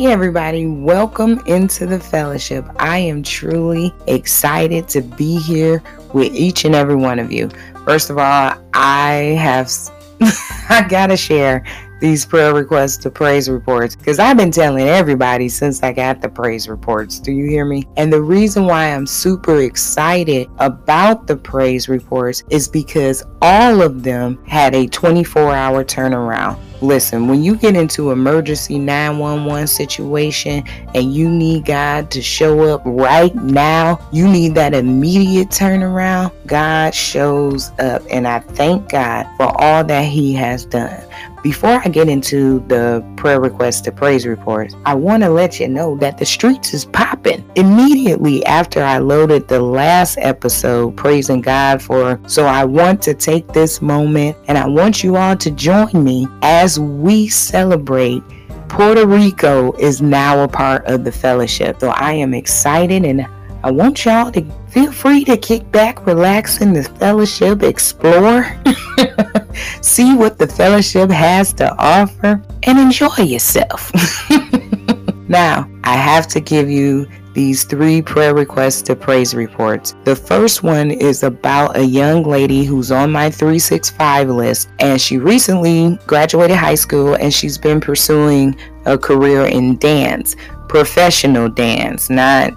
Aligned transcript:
Hey, 0.00 0.06
everybody, 0.06 0.64
welcome 0.64 1.42
into 1.44 1.84
the 1.84 2.00
fellowship. 2.00 2.64
I 2.78 2.96
am 2.96 3.22
truly 3.22 3.94
excited 4.06 4.88
to 4.88 5.02
be 5.02 5.38
here 5.38 5.82
with 6.14 6.34
each 6.34 6.64
and 6.64 6.74
every 6.74 6.96
one 6.96 7.18
of 7.18 7.30
you. 7.30 7.50
First 7.84 8.08
of 8.08 8.16
all, 8.16 8.54
I 8.72 9.36
have, 9.38 9.70
I 10.70 10.86
gotta 10.88 11.18
share 11.18 11.66
these 12.00 12.24
prayer 12.24 12.54
requests 12.54 12.96
to 12.96 13.10
praise 13.10 13.50
reports 13.50 13.94
because 13.94 14.18
I've 14.18 14.38
been 14.38 14.50
telling 14.50 14.88
everybody 14.88 15.50
since 15.50 15.82
I 15.82 15.92
got 15.92 16.22
the 16.22 16.30
praise 16.30 16.66
reports. 16.66 17.20
Do 17.20 17.30
you 17.30 17.44
hear 17.44 17.66
me? 17.66 17.84
And 17.98 18.10
the 18.10 18.22
reason 18.22 18.64
why 18.64 18.94
I'm 18.94 19.06
super 19.06 19.60
excited 19.60 20.48
about 20.60 21.26
the 21.26 21.36
praise 21.36 21.90
reports 21.90 22.42
is 22.48 22.68
because 22.68 23.22
all 23.42 23.82
of 23.82 24.02
them 24.02 24.42
had 24.46 24.74
a 24.74 24.86
24 24.86 25.54
hour 25.54 25.84
turnaround. 25.84 26.58
Listen, 26.82 27.28
when 27.28 27.42
you 27.42 27.56
get 27.56 27.76
into 27.76 28.10
emergency 28.10 28.78
911 28.78 29.66
situation 29.66 30.64
and 30.94 31.14
you 31.14 31.28
need 31.28 31.66
God 31.66 32.10
to 32.12 32.22
show 32.22 32.62
up 32.62 32.80
right 32.84 33.34
now, 33.34 34.00
you 34.12 34.26
need 34.26 34.54
that 34.54 34.72
immediate 34.72 35.48
turnaround. 35.48 36.32
God 36.46 36.94
shows 36.94 37.70
up 37.78 38.02
and 38.10 38.26
I 38.26 38.40
thank 38.40 38.90
God 38.90 39.26
for 39.36 39.48
all 39.60 39.84
that 39.84 40.06
he 40.06 40.32
has 40.34 40.64
done. 40.64 41.04
Before 41.42 41.80
I 41.84 41.88
get 41.88 42.08
into 42.08 42.60
the 42.68 43.04
prayer 43.16 43.40
request 43.40 43.84
to 43.84 43.92
praise 43.92 44.26
reports, 44.26 44.74
I 44.84 44.94
want 44.94 45.22
to 45.22 45.30
let 45.30 45.58
you 45.58 45.68
know 45.68 45.96
that 45.98 46.18
the 46.18 46.26
streets 46.26 46.74
is 46.74 46.84
popping. 46.84 47.48
Immediately 47.56 48.44
after 48.46 48.82
I 48.82 48.98
loaded 48.98 49.48
the 49.48 49.60
last 49.60 50.18
episode, 50.18 50.96
praising 50.96 51.40
God 51.40 51.82
for, 51.82 52.20
so 52.26 52.46
I 52.46 52.64
want 52.64 53.00
to 53.02 53.14
take 53.14 53.48
this 53.48 53.80
moment 53.80 54.36
and 54.48 54.58
I 54.58 54.66
want 54.66 55.02
you 55.02 55.16
all 55.16 55.36
to 55.36 55.50
join 55.50 56.04
me 56.04 56.28
as 56.42 56.78
we 56.78 57.28
celebrate 57.28 58.22
Puerto 58.68 59.04
Rico 59.04 59.72
is 59.72 60.00
now 60.00 60.44
a 60.44 60.48
part 60.48 60.86
of 60.86 61.04
the 61.04 61.10
fellowship. 61.10 61.80
So 61.80 61.90
I 61.90 62.12
am 62.12 62.32
excited 62.34 63.04
and 63.04 63.26
I 63.64 63.70
want 63.70 64.04
y'all 64.04 64.30
to 64.30 64.42
feel 64.68 64.92
free 64.92 65.24
to 65.24 65.36
kick 65.36 65.70
back, 65.72 66.06
relax 66.06 66.60
in 66.60 66.72
the 66.72 66.84
fellowship, 66.84 67.62
explore, 67.62 68.46
see 69.80 70.14
what 70.14 70.38
the 70.38 70.46
fellowship 70.46 71.10
has 71.10 71.52
to 71.54 71.74
offer, 71.76 72.42
and 72.64 72.78
enjoy 72.78 73.16
yourself. 73.18 73.92
now, 75.28 75.70
I 75.84 75.96
have 75.96 76.26
to 76.28 76.40
give 76.40 76.70
you 76.70 77.06
these 77.32 77.64
three 77.64 78.02
prayer 78.02 78.34
requests 78.34 78.82
to 78.82 78.96
praise 78.96 79.34
reports. 79.34 79.94
The 80.04 80.16
first 80.16 80.62
one 80.62 80.90
is 80.90 81.22
about 81.22 81.76
a 81.76 81.84
young 81.84 82.24
lady 82.24 82.64
who's 82.64 82.90
on 82.90 83.12
my 83.12 83.30
365 83.30 84.28
list, 84.30 84.68
and 84.78 85.00
she 85.00 85.18
recently 85.18 85.98
graduated 86.06 86.56
high 86.56 86.74
school 86.74 87.14
and 87.14 87.32
she's 87.32 87.58
been 87.58 87.80
pursuing 87.80 88.56
a 88.84 88.98
career 88.98 89.46
in 89.46 89.76
dance, 89.78 90.34
professional 90.68 91.48
dance, 91.48 92.10
not 92.10 92.52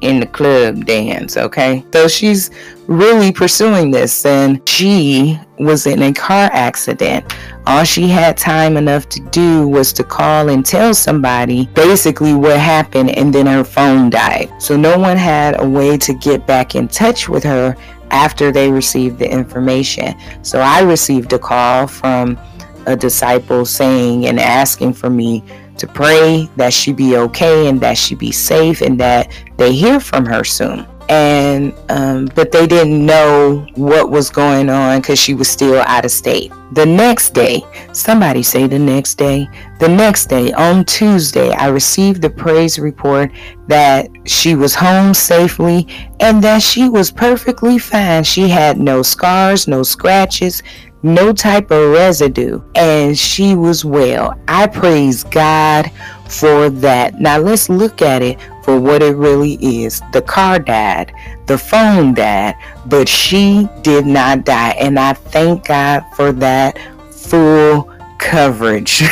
in 0.00 0.20
the 0.20 0.26
club 0.26 0.84
dance, 0.84 1.36
okay? 1.36 1.84
So 1.92 2.06
she's 2.08 2.50
really 2.86 3.32
pursuing 3.32 3.90
this, 3.90 4.26
and 4.26 4.66
she 4.68 5.38
was 5.58 5.86
in 5.86 6.02
a 6.02 6.12
car 6.12 6.50
accident. 6.52 7.34
All 7.66 7.84
she 7.84 8.08
had 8.08 8.36
time 8.36 8.76
enough 8.76 9.08
to 9.08 9.20
do 9.30 9.66
was 9.66 9.92
to 9.94 10.04
call 10.04 10.50
and 10.50 10.64
tell 10.64 10.94
somebody 10.94 11.66
basically 11.68 12.34
what 12.34 12.58
happened, 12.58 13.16
and 13.16 13.34
then 13.34 13.46
her 13.46 13.64
phone 13.64 14.10
died. 14.10 14.50
So 14.58 14.76
no 14.76 14.98
one 14.98 15.16
had 15.16 15.60
a 15.60 15.68
way 15.68 15.96
to 15.98 16.14
get 16.14 16.46
back 16.46 16.74
in 16.74 16.88
touch 16.88 17.28
with 17.28 17.42
her 17.44 17.76
after 18.10 18.52
they 18.52 18.70
received 18.70 19.18
the 19.18 19.28
information. 19.30 20.14
So 20.42 20.60
I 20.60 20.82
received 20.82 21.32
a 21.32 21.38
call 21.38 21.86
from 21.86 22.38
a 22.86 22.96
disciple 22.96 23.64
saying 23.64 24.26
and 24.26 24.40
asking 24.40 24.92
for 24.92 25.10
me 25.10 25.42
to 25.78 25.86
pray 25.86 26.48
that 26.56 26.72
she 26.72 26.92
be 26.92 27.16
okay 27.16 27.68
and 27.68 27.80
that 27.80 27.98
she 27.98 28.14
be 28.14 28.32
safe 28.32 28.80
and 28.80 28.98
that 28.98 29.30
they 29.56 29.72
hear 29.72 30.00
from 30.00 30.24
her 30.24 30.44
soon. 30.44 30.86
And 31.08 31.72
um, 31.88 32.28
but 32.34 32.50
they 32.50 32.66
didn't 32.66 33.06
know 33.06 33.64
what 33.76 34.10
was 34.10 34.28
going 34.28 34.68
on 34.68 35.00
because 35.00 35.20
she 35.20 35.34
was 35.34 35.48
still 35.48 35.80
out 35.82 36.04
of 36.04 36.10
state. 36.10 36.50
The 36.72 36.84
next 36.84 37.30
day 37.30 37.62
somebody 37.92 38.42
say 38.42 38.66
the 38.66 38.78
next 38.78 39.14
day. 39.14 39.48
The 39.78 39.88
next 39.88 40.26
day 40.26 40.52
on 40.54 40.84
tuesday 40.84 41.50
i 41.50 41.68
received 41.68 42.22
the 42.22 42.30
praise 42.30 42.78
report 42.78 43.30
that 43.68 44.08
she 44.24 44.56
was 44.56 44.74
home 44.74 45.14
safely 45.14 45.86
and 46.18 46.42
that 46.42 46.62
she 46.62 46.88
was 46.88 47.12
perfectly 47.12 47.78
fine. 47.78 48.24
She 48.24 48.48
had 48.48 48.78
no 48.78 49.02
scars 49.02 49.68
no 49.68 49.84
scratches 49.84 50.64
no 51.02 51.32
type 51.32 51.70
of 51.70 51.92
residue, 51.92 52.60
and 52.74 53.16
she 53.16 53.54
was 53.54 53.84
well. 53.84 54.38
I 54.48 54.66
praise 54.66 55.24
God 55.24 55.90
for 56.28 56.70
that. 56.70 57.20
Now 57.20 57.38
let's 57.38 57.68
look 57.68 58.02
at 58.02 58.22
it 58.22 58.38
for 58.62 58.80
what 58.80 59.02
it 59.02 59.16
really 59.16 59.54
is. 59.60 60.02
The 60.12 60.22
car 60.22 60.58
died, 60.58 61.12
the 61.46 61.58
phone 61.58 62.14
died, 62.14 62.56
but 62.86 63.08
she 63.08 63.68
did 63.82 64.06
not 64.06 64.44
die, 64.44 64.70
and 64.70 64.98
I 64.98 65.12
thank 65.12 65.66
God 65.66 66.04
for 66.14 66.32
that 66.32 66.78
full 67.10 67.92
coverage. 68.18 69.02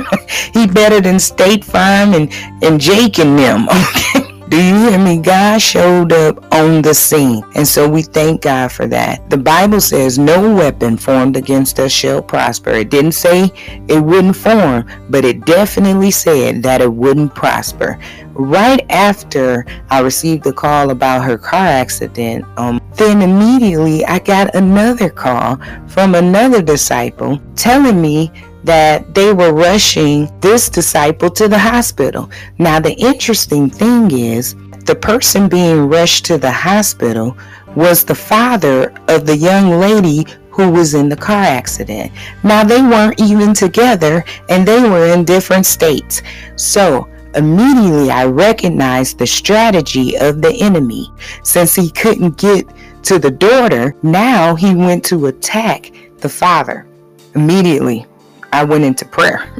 he 0.52 0.66
better 0.66 1.00
than 1.00 1.18
State 1.18 1.64
Farm 1.64 2.14
and, 2.14 2.32
and 2.62 2.80
Jake 2.80 3.18
and 3.18 3.38
them. 3.38 3.68
Okay. 3.78 4.27
Do 4.48 4.56
you 4.56 4.88
hear 4.88 4.98
me? 4.98 5.18
God 5.18 5.60
showed 5.60 6.10
up 6.10 6.42
on 6.54 6.80
the 6.80 6.94
scene. 6.94 7.44
And 7.54 7.68
so 7.68 7.86
we 7.86 8.00
thank 8.00 8.40
God 8.40 8.72
for 8.72 8.86
that. 8.86 9.28
The 9.28 9.36
Bible 9.36 9.78
says 9.78 10.18
no 10.18 10.54
weapon 10.54 10.96
formed 10.96 11.36
against 11.36 11.78
us 11.78 11.92
shall 11.92 12.22
prosper. 12.22 12.70
It 12.70 12.88
didn't 12.88 13.12
say 13.12 13.52
it 13.88 14.02
wouldn't 14.02 14.36
form, 14.36 14.88
but 15.10 15.26
it 15.26 15.44
definitely 15.44 16.10
said 16.10 16.62
that 16.62 16.80
it 16.80 16.90
wouldn't 16.90 17.34
prosper. 17.34 17.98
Right 18.32 18.86
after 18.88 19.66
I 19.90 20.00
received 20.00 20.44
the 20.44 20.52
call 20.54 20.90
about 20.90 21.24
her 21.24 21.36
car 21.36 21.66
accident, 21.66 22.46
um, 22.56 22.80
then 22.94 23.20
immediately 23.20 24.02
I 24.06 24.18
got 24.18 24.54
another 24.54 25.10
call 25.10 25.58
from 25.88 26.14
another 26.14 26.62
disciple 26.62 27.38
telling 27.54 28.00
me 28.00 28.32
that 28.64 29.14
they 29.14 29.32
were 29.32 29.52
rushing 29.52 30.28
this 30.40 30.68
disciple 30.68 31.30
to 31.30 31.48
the 31.48 31.58
hospital. 31.58 32.30
Now, 32.58 32.80
the 32.80 32.94
interesting 32.94 33.70
thing 33.70 34.10
is, 34.10 34.54
the 34.84 34.94
person 34.94 35.48
being 35.48 35.88
rushed 35.88 36.24
to 36.26 36.38
the 36.38 36.50
hospital 36.50 37.36
was 37.76 38.04
the 38.04 38.14
father 38.14 38.92
of 39.08 39.26
the 39.26 39.36
young 39.36 39.78
lady 39.78 40.26
who 40.50 40.70
was 40.70 40.94
in 40.94 41.08
the 41.08 41.16
car 41.16 41.44
accident. 41.44 42.10
Now, 42.42 42.64
they 42.64 42.82
weren't 42.82 43.20
even 43.20 43.54
together 43.54 44.24
and 44.48 44.66
they 44.66 44.82
were 44.82 45.12
in 45.12 45.24
different 45.24 45.66
states. 45.66 46.22
So, 46.56 47.08
immediately 47.36 48.10
I 48.10 48.24
recognized 48.24 49.18
the 49.18 49.26
strategy 49.26 50.16
of 50.16 50.42
the 50.42 50.52
enemy. 50.60 51.12
Since 51.44 51.76
he 51.76 51.90
couldn't 51.90 52.38
get 52.38 52.66
to 53.04 53.18
the 53.20 53.30
daughter, 53.30 53.94
now 54.02 54.56
he 54.56 54.74
went 54.74 55.04
to 55.04 55.26
attack 55.26 55.92
the 56.18 56.28
father. 56.28 56.88
Immediately, 57.36 58.06
I 58.52 58.64
went 58.64 58.84
into 58.84 59.04
prayer. 59.04 59.52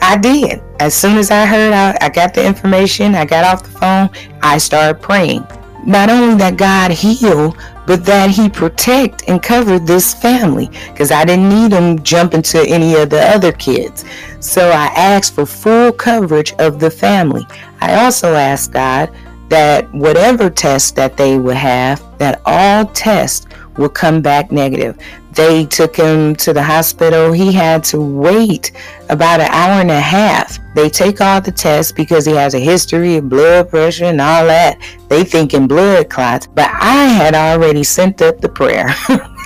I 0.00 0.18
did. 0.20 0.62
As 0.80 0.94
soon 0.94 1.16
as 1.16 1.30
I 1.30 1.46
heard, 1.46 1.72
I, 1.72 1.96
I 2.00 2.08
got 2.08 2.34
the 2.34 2.44
information, 2.44 3.14
I 3.14 3.24
got 3.24 3.44
off 3.44 3.62
the 3.62 3.78
phone, 3.78 4.10
I 4.42 4.58
started 4.58 5.00
praying. 5.00 5.46
Not 5.86 6.10
only 6.10 6.34
that 6.36 6.56
God 6.56 6.90
heal, 6.90 7.56
but 7.86 8.04
that 8.04 8.30
He 8.30 8.48
protect 8.48 9.28
and 9.28 9.42
cover 9.42 9.78
this 9.78 10.14
family, 10.14 10.68
because 10.92 11.10
I 11.10 11.24
didn't 11.24 11.48
need 11.48 11.72
them 11.72 12.02
jumping 12.02 12.42
to 12.42 12.60
any 12.66 12.94
of 12.94 13.10
the 13.10 13.22
other 13.22 13.52
kids. 13.52 14.04
So 14.40 14.70
I 14.70 14.86
asked 14.96 15.34
for 15.34 15.46
full 15.46 15.92
coverage 15.92 16.52
of 16.54 16.80
the 16.80 16.90
family. 16.90 17.46
I 17.80 18.04
also 18.04 18.34
asked 18.34 18.72
God 18.72 19.10
that 19.48 19.92
whatever 19.92 20.48
test 20.50 20.96
that 20.96 21.16
they 21.16 21.38
would 21.38 21.56
have, 21.56 22.02
that 22.18 22.40
all 22.46 22.86
tests 22.86 23.46
would 23.76 23.94
come 23.94 24.22
back 24.22 24.52
negative. 24.52 24.96
They 25.32 25.64
took 25.64 25.96
him 25.96 26.34
to 26.36 26.52
the 26.52 26.62
hospital. 26.62 27.32
He 27.32 27.52
had 27.52 27.84
to 27.84 28.00
wait 28.00 28.72
about 29.08 29.40
an 29.40 29.48
hour 29.50 29.80
and 29.80 29.90
a 29.90 30.00
half. 30.00 30.58
They 30.74 30.88
take 30.88 31.20
all 31.20 31.40
the 31.40 31.52
tests 31.52 31.92
because 31.92 32.26
he 32.26 32.32
has 32.32 32.54
a 32.54 32.58
history 32.58 33.16
of 33.16 33.28
blood 33.28 33.70
pressure 33.70 34.06
and 34.06 34.20
all 34.20 34.46
that. 34.46 34.78
They 35.08 35.24
thinking 35.24 35.68
blood 35.68 36.10
clots, 36.10 36.46
but 36.46 36.68
I 36.72 37.04
had 37.04 37.34
already 37.34 37.84
sent 37.84 38.22
up 38.22 38.40
the 38.40 38.48
prayer. 38.48 38.88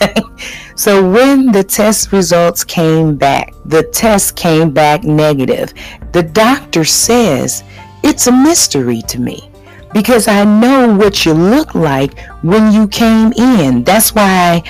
so 0.77 1.09
when 1.11 1.53
the 1.53 1.65
test 1.65 2.13
results 2.13 2.65
came 2.65 3.17
back, 3.17 3.53
the 3.65 3.83
test 3.83 4.37
came 4.37 4.71
back 4.71 5.05
negative. 5.05 5.73
The 6.13 6.23
doctor 6.23 6.85
says 6.85 7.63
it's 8.03 8.27
a 8.27 8.33
mystery 8.33 9.03
to 9.03 9.19
me 9.19 9.51
because 9.95 10.29
I 10.29 10.45
know 10.45 10.95
what 10.95 11.25
you 11.25 11.33
look 11.33 11.75
like 11.75 12.19
when 12.43 12.73
you 12.73 12.89
came 12.89 13.33
in. 13.33 13.85
That's 13.85 14.15
why 14.15 14.63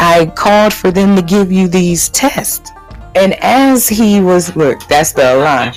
I 0.00 0.26
called 0.34 0.72
for 0.72 0.90
them 0.90 1.14
to 1.14 1.22
give 1.22 1.52
you 1.52 1.68
these 1.68 2.08
tests. 2.08 2.70
And 3.14 3.34
as 3.42 3.88
he 3.88 4.20
was, 4.20 4.56
look, 4.56 4.80
that's 4.88 5.12
the 5.12 5.36
alarm. 5.36 5.68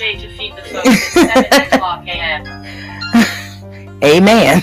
Amen. 4.02 4.62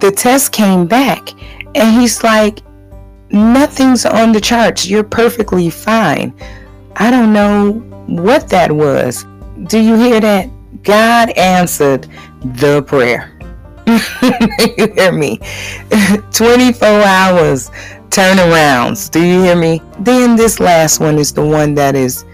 the 0.00 0.12
test 0.16 0.52
came 0.52 0.86
back, 0.86 1.32
and 1.74 2.00
he's 2.00 2.24
like, 2.24 2.60
Nothing's 3.32 4.04
on 4.04 4.32
the 4.32 4.40
charts. 4.40 4.86
You're 4.86 5.04
perfectly 5.04 5.70
fine. 5.70 6.34
I 6.96 7.10
don't 7.10 7.32
know 7.32 7.72
what 8.06 8.48
that 8.50 8.70
was. 8.70 9.24
Do 9.64 9.78
you 9.78 9.96
hear 9.96 10.20
that? 10.20 10.50
God 10.82 11.30
answered 11.30 12.08
the 12.44 12.82
prayer. 12.82 13.31
you 14.76 14.92
hear 14.94 15.12
me? 15.12 15.38
24 16.32 16.88
hours 16.88 17.70
turnarounds. 18.10 19.10
Do 19.10 19.24
you 19.24 19.42
hear 19.42 19.56
me? 19.56 19.80
Then 20.00 20.36
this 20.36 20.60
last 20.60 21.00
one 21.00 21.18
is 21.18 21.32
the 21.32 21.44
one 21.44 21.74
that 21.74 21.94
is 21.94 22.24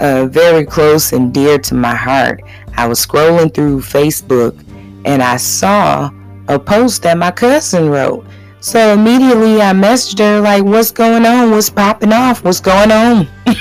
uh, 0.00 0.26
very 0.26 0.64
close 0.64 1.12
and 1.12 1.32
dear 1.32 1.58
to 1.58 1.74
my 1.74 1.94
heart. 1.94 2.42
I 2.76 2.86
was 2.86 3.04
scrolling 3.04 3.52
through 3.52 3.80
Facebook 3.80 4.58
and 5.04 5.22
I 5.22 5.36
saw 5.36 6.10
a 6.48 6.58
post 6.58 7.02
that 7.02 7.18
my 7.18 7.30
cousin 7.30 7.88
wrote. 7.88 8.26
So 8.60 8.92
immediately 8.92 9.62
I 9.62 9.72
messaged 9.72 10.18
her, 10.18 10.40
like, 10.40 10.64
what's 10.64 10.90
going 10.90 11.24
on? 11.24 11.52
What's 11.52 11.70
popping 11.70 12.12
off? 12.12 12.44
What's 12.44 12.60
going 12.60 12.90
on? 12.90 13.28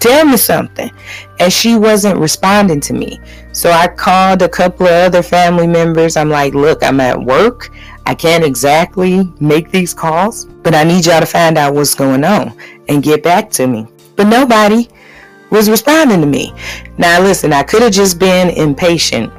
Tell 0.00 0.24
me 0.24 0.36
something. 0.36 0.90
And 1.40 1.52
she 1.52 1.76
wasn't 1.76 2.18
responding 2.18 2.80
to 2.82 2.92
me. 2.92 3.20
So 3.58 3.72
I 3.72 3.88
called 3.88 4.42
a 4.42 4.48
couple 4.48 4.86
of 4.86 4.92
other 4.92 5.20
family 5.20 5.66
members. 5.66 6.16
I'm 6.16 6.30
like, 6.30 6.54
look, 6.54 6.84
I'm 6.84 7.00
at 7.00 7.20
work. 7.20 7.72
I 8.06 8.14
can't 8.14 8.44
exactly 8.44 9.32
make 9.40 9.72
these 9.72 9.92
calls, 9.92 10.44
but 10.44 10.76
I 10.76 10.84
need 10.84 11.06
y'all 11.06 11.18
to 11.18 11.26
find 11.26 11.58
out 11.58 11.74
what's 11.74 11.92
going 11.92 12.22
on 12.22 12.56
and 12.88 13.02
get 13.02 13.24
back 13.24 13.50
to 13.58 13.66
me. 13.66 13.88
But 14.14 14.28
nobody 14.28 14.88
was 15.50 15.68
responding 15.68 16.20
to 16.20 16.26
me. 16.28 16.54
Now, 16.98 17.20
listen, 17.20 17.52
I 17.52 17.64
could 17.64 17.82
have 17.82 17.90
just 17.90 18.20
been 18.20 18.50
impatient 18.50 19.32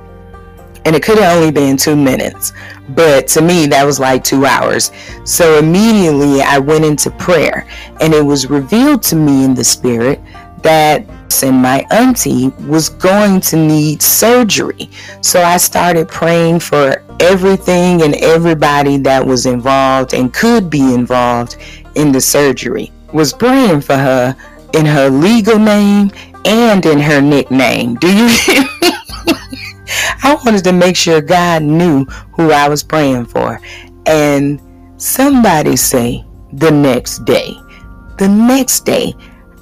and 0.83 0.97
it 0.97 1.01
could 1.01 1.17
have 1.17 1.37
only 1.37 1.51
been 1.51 1.77
two 1.77 1.95
minutes, 1.95 2.51
but 2.89 3.25
to 3.29 3.41
me, 3.41 3.67
that 3.67 3.85
was 3.85 4.01
like 4.01 4.25
two 4.25 4.45
hours. 4.45 4.91
So 5.23 5.59
immediately 5.59 6.41
I 6.41 6.57
went 6.57 6.83
into 6.83 7.09
prayer 7.11 7.65
and 8.01 8.13
it 8.13 8.25
was 8.25 8.49
revealed 8.49 9.01
to 9.03 9.15
me 9.15 9.45
in 9.45 9.53
the 9.53 9.63
spirit 9.63 10.19
that 10.61 11.05
and 11.43 11.61
my 11.61 11.85
auntie 11.91 12.49
was 12.67 12.89
going 12.89 13.39
to 13.41 13.55
need 13.55 14.01
surgery. 14.01 14.89
So 15.21 15.41
I 15.41 15.57
started 15.57 16.07
praying 16.07 16.59
for 16.59 17.03
everything 17.19 18.01
and 18.01 18.15
everybody 18.15 18.97
that 18.97 19.25
was 19.25 19.45
involved 19.45 20.13
and 20.13 20.33
could 20.33 20.69
be 20.69 20.93
involved 20.93 21.57
in 21.95 22.11
the 22.11 22.21
surgery. 22.21 22.91
Was 23.13 23.33
praying 23.33 23.81
for 23.81 23.95
her 23.95 24.35
in 24.73 24.85
her 24.85 25.09
legal 25.09 25.57
name 25.57 26.11
and 26.45 26.85
in 26.85 26.99
her 26.99 27.21
nickname. 27.21 27.95
Do 27.95 28.07
you? 28.07 28.27
I 30.21 30.37
wanted 30.45 30.63
to 30.65 30.73
make 30.73 30.95
sure 30.95 31.21
God 31.21 31.63
knew 31.63 32.05
who 32.35 32.51
I 32.51 32.69
was 32.69 32.83
praying 32.83 33.25
for. 33.25 33.59
And 34.05 34.61
somebody 34.97 35.75
say 35.75 36.25
the 36.53 36.71
next 36.71 37.25
day. 37.25 37.53
The 38.17 38.27
next 38.27 38.81
day, 38.85 39.13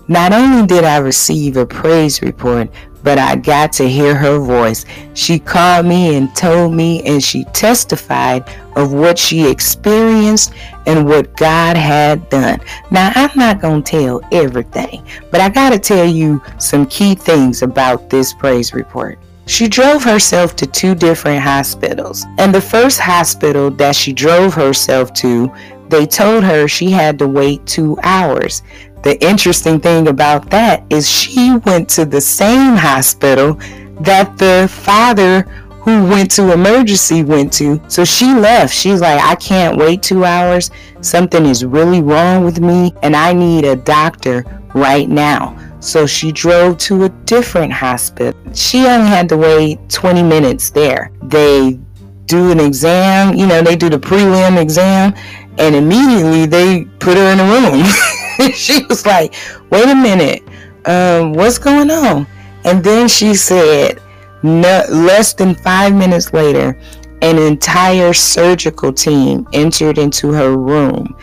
not 0.07 0.33
only 0.33 0.65
did 0.65 0.83
I 0.83 0.97
receive 0.97 1.57
a 1.57 1.65
praise 1.65 2.21
report, 2.21 2.69
but 3.03 3.17
I 3.17 3.35
got 3.35 3.71
to 3.73 3.87
hear 3.87 4.15
her 4.15 4.39
voice. 4.39 4.85
She 5.13 5.39
called 5.39 5.85
me 5.85 6.15
and 6.15 6.35
told 6.35 6.73
me, 6.73 7.01
and 7.03 7.23
she 7.23 7.45
testified 7.45 8.43
of 8.75 8.91
what 8.91 9.17
she 9.17 9.49
experienced 9.49 10.53
and 10.85 11.07
what 11.07 11.35
God 11.37 11.77
had 11.77 12.29
done. 12.29 12.59
Now, 12.91 13.11
I'm 13.15 13.31
not 13.35 13.61
going 13.61 13.83
to 13.83 13.91
tell 13.91 14.21
everything, 14.31 15.05
but 15.31 15.41
I 15.41 15.49
got 15.49 15.71
to 15.71 15.79
tell 15.79 16.05
you 16.05 16.41
some 16.57 16.85
key 16.87 17.15
things 17.15 17.61
about 17.61 18.09
this 18.09 18.33
praise 18.33 18.73
report. 18.73 19.19
She 19.45 19.69
drove 19.69 20.03
herself 20.03 20.57
to 20.57 20.67
two 20.67 20.93
different 20.93 21.41
hospitals, 21.41 22.25
and 22.37 22.53
the 22.53 22.59
first 22.59 22.99
hospital 22.99 23.71
that 23.71 23.95
she 23.95 24.11
drove 24.11 24.53
herself 24.53 25.13
to, 25.13 25.49
they 25.87 26.05
told 26.05 26.43
her 26.43 26.67
she 26.67 26.91
had 26.91 27.17
to 27.19 27.27
wait 27.29 27.65
two 27.65 27.97
hours. 28.03 28.61
The 29.03 29.17
interesting 29.23 29.79
thing 29.79 30.07
about 30.07 30.49
that 30.49 30.83
is 30.89 31.09
she 31.09 31.55
went 31.65 31.89
to 31.89 32.05
the 32.05 32.21
same 32.21 32.75
hospital 32.75 33.59
that 34.01 34.37
the 34.37 34.67
father 34.71 35.41
who 35.87 36.03
went 36.03 36.29
to 36.31 36.51
emergency 36.51 37.23
went 37.23 37.53
to. 37.53 37.81
So 37.87 38.03
she 38.03 38.33
left. 38.33 38.73
She's 38.73 38.99
like, 38.99 39.21
I 39.21 39.35
can't 39.35 39.77
wait 39.77 40.03
two 40.03 40.25
hours. 40.25 40.69
Something 40.99 41.45
is 41.45 41.63
really 41.63 42.01
wrong 42.01 42.43
with 42.43 42.59
me, 42.59 42.93
and 43.03 43.15
I 43.15 43.31
need 43.31 43.63
a 43.63 43.77
doctor 43.77 44.43
right 44.73 45.07
now. 45.07 45.57
So 45.79 46.05
she 46.05 46.33
drove 46.33 46.77
to 46.79 47.05
a 47.05 47.09
different 47.09 47.71
hospital. 47.71 48.37
She 48.53 48.85
only 48.85 49.07
had 49.07 49.29
to 49.29 49.37
wait 49.37 49.89
20 49.89 50.23
minutes 50.23 50.69
there. 50.69 51.11
They 51.23 51.79
do 52.25 52.51
an 52.51 52.59
exam, 52.59 53.35
you 53.35 53.47
know, 53.47 53.61
they 53.61 53.77
do 53.77 53.89
the 53.89 53.97
prelim 53.97 54.61
exam, 54.61 55.13
and 55.57 55.73
immediately 55.73 56.45
they 56.45 56.83
put 56.99 57.15
her 57.15 57.31
in 57.31 57.39
a 57.39 57.45
room. 57.45 57.85
she 58.53 58.85
was 58.85 59.05
like, 59.05 59.35
wait 59.69 59.87
a 59.87 59.95
minute, 59.95 60.43
um, 60.85 61.33
what's 61.33 61.57
going 61.57 61.91
on? 61.91 62.27
And 62.63 62.83
then 62.83 63.07
she 63.07 63.35
said, 63.35 64.01
no, 64.43 64.83
less 64.89 65.33
than 65.33 65.55
five 65.55 65.93
minutes 65.93 66.33
later, 66.33 66.79
an 67.21 67.39
entire 67.39 68.13
surgical 68.13 68.93
team 68.93 69.47
entered 69.53 69.97
into 69.97 70.31
her 70.31 70.55
room 70.55 71.15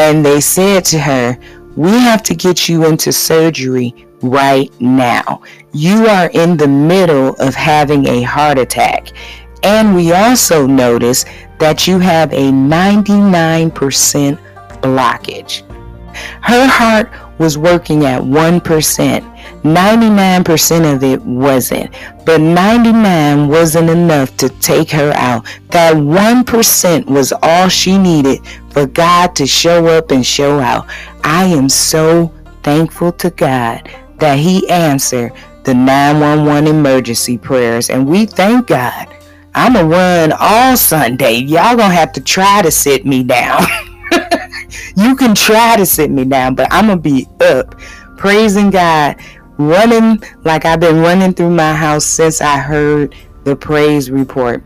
and 0.00 0.24
they 0.24 0.40
said 0.40 0.84
to 0.86 0.98
her, 0.98 1.38
We 1.76 1.90
have 1.90 2.22
to 2.24 2.34
get 2.34 2.68
you 2.68 2.86
into 2.86 3.12
surgery 3.12 4.06
right 4.22 4.72
now. 4.80 5.42
You 5.72 6.06
are 6.06 6.30
in 6.30 6.56
the 6.56 6.68
middle 6.68 7.34
of 7.38 7.54
having 7.54 8.06
a 8.06 8.22
heart 8.22 8.58
attack. 8.58 9.08
And 9.62 9.94
we 9.94 10.12
also 10.12 10.66
notice 10.66 11.26
that 11.58 11.86
you 11.86 11.98
have 11.98 12.32
a 12.32 12.50
99% 12.50 14.38
blockage. 14.80 15.69
Her 16.42 16.66
heart 16.66 17.10
was 17.38 17.56
working 17.56 18.04
at 18.04 18.20
1%. 18.20 18.60
99% 19.62 20.94
of 20.94 21.02
it 21.02 21.22
wasn't. 21.22 21.94
But 22.24 22.40
99 22.40 23.48
wasn't 23.48 23.90
enough 23.90 24.36
to 24.38 24.48
take 24.48 24.90
her 24.90 25.12
out. 25.14 25.46
That 25.70 25.94
1% 25.94 27.06
was 27.06 27.32
all 27.42 27.68
she 27.68 27.98
needed 27.98 28.40
for 28.70 28.86
God 28.86 29.34
to 29.36 29.46
show 29.46 29.86
up 29.86 30.10
and 30.10 30.24
show 30.24 30.60
out. 30.60 30.86
I 31.24 31.44
am 31.44 31.68
so 31.68 32.32
thankful 32.62 33.12
to 33.12 33.30
God 33.30 33.90
that 34.18 34.38
He 34.38 34.68
answered 34.68 35.32
the 35.64 35.74
911 35.74 36.66
emergency 36.66 37.38
prayers. 37.38 37.90
And 37.90 38.06
we 38.06 38.26
thank 38.26 38.66
God. 38.66 39.14
I'm 39.54 39.72
going 39.72 39.90
to 39.90 39.96
run 39.96 40.32
all 40.38 40.76
Sunday. 40.76 41.34
Y'all 41.34 41.76
going 41.76 41.90
to 41.90 41.96
have 41.96 42.12
to 42.12 42.20
try 42.20 42.62
to 42.62 42.70
sit 42.70 43.04
me 43.04 43.24
down. 43.24 43.62
you 44.96 45.16
can 45.16 45.34
try 45.34 45.76
to 45.76 45.86
sit 45.86 46.10
me 46.10 46.24
down, 46.24 46.54
but 46.54 46.68
I'm 46.70 46.86
going 46.86 46.98
to 46.98 47.02
be 47.02 47.26
up 47.40 47.78
praising 48.16 48.70
God, 48.70 49.16
running 49.58 50.22
like 50.44 50.64
I've 50.64 50.80
been 50.80 51.00
running 51.00 51.32
through 51.32 51.50
my 51.50 51.74
house 51.74 52.04
since 52.04 52.40
I 52.40 52.58
heard 52.58 53.14
the 53.44 53.56
praise 53.56 54.10
report. 54.10 54.62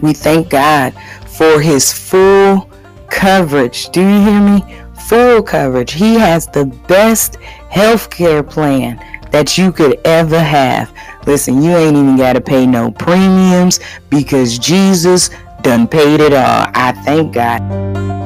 We 0.00 0.12
thank 0.12 0.50
God 0.50 0.94
for 1.26 1.60
his 1.60 1.92
full 1.92 2.70
coverage. 3.10 3.90
Do 3.90 4.00
you 4.00 4.20
hear 4.22 4.40
me? 4.40 4.64
Full 5.08 5.42
coverage. 5.42 5.92
He 5.92 6.14
has 6.14 6.46
the 6.46 6.66
best 6.88 7.36
health 7.70 8.10
care 8.10 8.42
plan 8.42 8.96
that 9.30 9.58
you 9.58 9.72
could 9.72 10.00
ever 10.04 10.38
have. 10.38 10.92
Listen, 11.26 11.62
you 11.62 11.72
ain't 11.72 11.96
even 11.96 12.16
got 12.16 12.34
to 12.34 12.40
pay 12.40 12.66
no 12.66 12.90
premiums 12.90 13.80
because 14.10 14.58
Jesus 14.58 15.30
done 15.62 15.86
paid 15.86 16.20
it 16.20 16.32
all. 16.32 16.70
I 16.74 16.92
thank 17.04 17.34
God. 17.34 18.21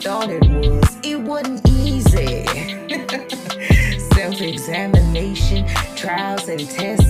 Thought 0.00 0.30
it 0.30 0.42
was, 0.48 0.96
it 1.02 1.20
wasn't 1.20 1.66
easy. 1.68 2.46
Self 4.14 4.40
examination, 4.40 5.66
trials 5.96 6.48
and 6.48 6.68
testing, 6.68 7.05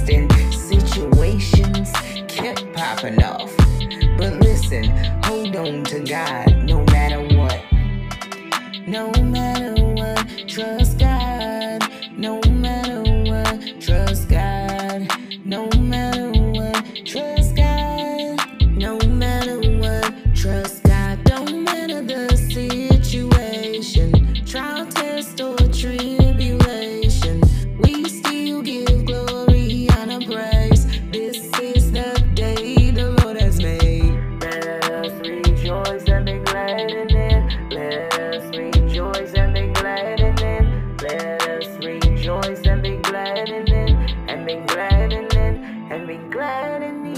And 45.96 46.30
glad 46.30 46.82
in. 46.82 47.14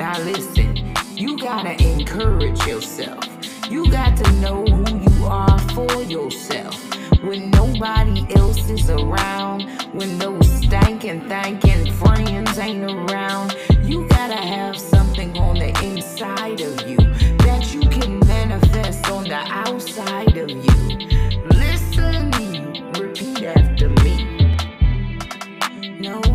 Now 0.00 0.18
listen, 0.24 0.74
you 1.14 1.38
gotta 1.38 1.80
encourage 1.80 2.66
yourself. 2.66 3.24
You 3.70 3.88
got 3.88 4.16
to 4.16 4.32
know 4.40 4.64
who 4.64 4.98
you 4.98 5.26
are 5.26 5.58
for 5.70 6.02
yourself. 6.02 6.74
When 7.22 7.52
nobody 7.52 8.26
else 8.34 8.68
is 8.68 8.90
around, 8.90 9.62
when 9.92 10.18
those 10.18 10.44
stankin' 10.60 11.28
thanking 11.28 11.92
friends 11.92 12.58
ain't 12.58 12.90
around, 12.90 13.54
you 13.84 14.08
gotta 14.08 14.34
have 14.34 14.76
something 14.76 15.38
on 15.38 15.56
the 15.60 15.70
inside 15.84 16.60
of 16.60 16.88
you 16.88 16.96
that 17.46 17.72
you 17.72 17.88
can 17.88 18.18
manifest 18.26 19.08
on 19.08 19.22
the 19.22 19.42
outside 19.66 20.36
of 20.36 20.50
you. 20.50 20.98
Listen, 21.50 22.32
repeat 22.98 23.44
after 23.44 23.88
me. 24.02 24.30
No 26.00 26.29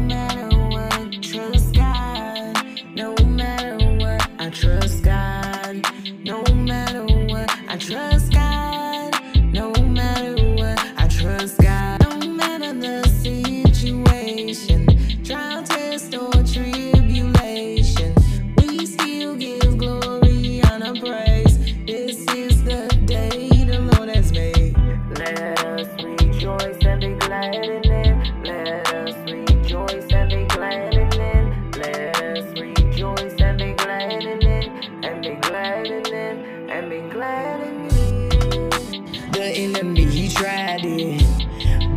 The 39.32 39.52
enemy, 39.56 40.04
he 40.04 40.28
tried 40.28 40.82
it. 40.84 41.24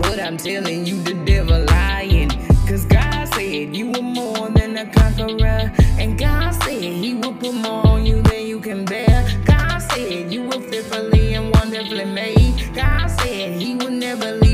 But 0.00 0.20
I'm 0.20 0.36
telling 0.36 0.86
you, 0.86 1.02
the 1.02 1.14
devil 1.24 1.64
lying. 1.64 2.30
Cause 2.68 2.84
God 2.84 3.26
said 3.34 3.74
you 3.74 3.90
were 3.90 4.02
more 4.02 4.50
than 4.50 4.76
a 4.76 4.86
conqueror. 4.92 5.72
And 5.98 6.16
God 6.16 6.52
said 6.62 6.82
he 6.82 7.14
will 7.14 7.34
put 7.34 7.54
more 7.54 7.84
on 7.86 8.06
you 8.06 8.22
than 8.22 8.46
you 8.46 8.60
can 8.60 8.84
bear. 8.84 9.26
God 9.44 9.78
said 9.78 10.32
you 10.32 10.42
were 10.44 10.60
fearfully 10.60 11.34
and 11.34 11.52
wonderfully 11.52 12.04
made. 12.04 12.74
God 12.74 13.08
said 13.08 13.60
he 13.60 13.74
will 13.74 13.90
never 13.90 14.32
leave 14.32 14.47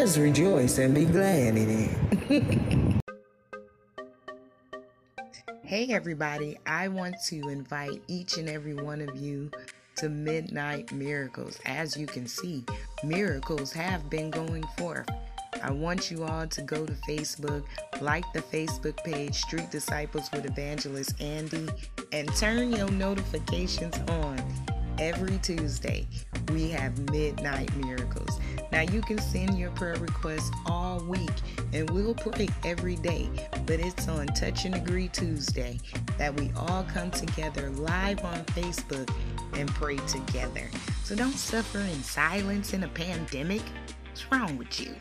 us 0.00 0.16
rejoice 0.16 0.78
and 0.78 0.94
be 0.94 1.04
glad 1.04 1.56
in 1.56 1.90
it. 2.30 2.96
Hey, 5.62 5.92
everybody. 5.92 6.58
I 6.66 6.88
want 6.88 7.16
to 7.26 7.48
invite 7.48 8.00
each 8.08 8.38
and 8.38 8.48
every 8.48 8.74
one 8.74 9.02
of 9.02 9.14
you 9.14 9.50
to 9.96 10.08
Midnight 10.08 10.90
Miracles. 10.90 11.60
As 11.66 11.98
you 11.98 12.06
can 12.06 12.26
see, 12.26 12.64
miracles 13.04 13.72
have 13.74 14.08
been 14.08 14.30
going 14.30 14.64
forth. 14.78 15.06
I 15.62 15.70
want 15.70 16.10
you 16.10 16.24
all 16.24 16.46
to 16.46 16.62
go 16.62 16.86
to 16.86 16.92
Facebook, 17.06 17.64
like 18.00 18.24
the 18.32 18.40
Facebook 18.40 18.96
page 19.04 19.34
Street 19.34 19.70
Disciples 19.70 20.30
with 20.32 20.46
Evangelist 20.46 21.20
Andy, 21.20 21.68
and 22.12 22.34
turn 22.36 22.72
your 22.72 22.90
notifications 22.90 23.98
on. 24.08 24.38
Every 25.00 25.38
Tuesday, 25.38 26.06
we 26.52 26.68
have 26.68 27.10
Midnight 27.10 27.74
Miracles. 27.74 28.38
Now, 28.70 28.82
you 28.82 29.00
can 29.00 29.16
send 29.16 29.58
your 29.58 29.70
prayer 29.70 29.96
requests 29.96 30.50
all 30.66 31.02
week, 31.02 31.30
and 31.72 31.88
we'll 31.88 32.14
pray 32.14 32.48
every 32.66 32.96
day. 32.96 33.30
But 33.64 33.80
it's 33.80 34.08
on 34.08 34.26
Touch 34.26 34.66
and 34.66 34.74
Agree 34.74 35.08
Tuesday 35.08 35.78
that 36.18 36.38
we 36.38 36.52
all 36.54 36.84
come 36.84 37.10
together 37.10 37.70
live 37.70 38.22
on 38.26 38.44
Facebook 38.44 39.10
and 39.54 39.70
pray 39.70 39.96
together. 40.06 40.68
So 41.02 41.14
don't 41.14 41.32
suffer 41.32 41.78
in 41.78 42.02
silence 42.02 42.74
in 42.74 42.82
a 42.82 42.88
pandemic. 42.88 43.62
What's 44.10 44.30
wrong 44.30 44.58
with 44.58 44.78
you? 44.78 44.94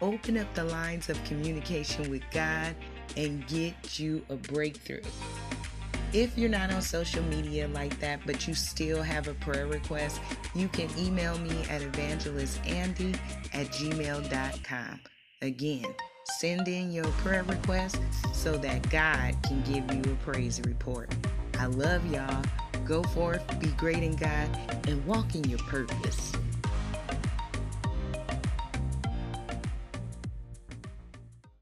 Open 0.00 0.38
up 0.38 0.54
the 0.54 0.64
lines 0.64 1.10
of 1.10 1.22
communication 1.24 2.10
with 2.10 2.22
God 2.32 2.74
and 3.14 3.46
get 3.46 4.00
you 4.00 4.24
a 4.30 4.36
breakthrough. 4.36 5.02
If 6.12 6.38
you're 6.38 6.48
not 6.48 6.72
on 6.72 6.82
social 6.82 7.22
media 7.24 7.68
like 7.68 7.98
that, 8.00 8.20
but 8.24 8.46
you 8.46 8.54
still 8.54 9.02
have 9.02 9.28
a 9.28 9.34
prayer 9.34 9.66
request, 9.66 10.20
you 10.54 10.68
can 10.68 10.88
email 10.98 11.36
me 11.38 11.64
at 11.68 11.82
evangelistandy 11.82 13.18
at 13.52 13.66
gmail.com. 13.66 15.00
Again, 15.42 15.94
send 16.38 16.68
in 16.68 16.92
your 16.92 17.04
prayer 17.04 17.42
request 17.44 18.00
so 18.32 18.56
that 18.58 18.88
God 18.90 19.34
can 19.42 19.62
give 19.62 19.92
you 19.94 20.12
a 20.12 20.16
praise 20.24 20.60
report. 20.64 21.14
I 21.58 21.66
love 21.66 22.06
y'all. 22.10 22.44
Go 22.84 23.02
forth, 23.02 23.42
be 23.58 23.68
great 23.72 24.02
in 24.02 24.14
God, 24.16 24.48
and 24.86 25.04
walk 25.06 25.34
in 25.34 25.44
your 25.44 25.58
purpose. 25.60 26.32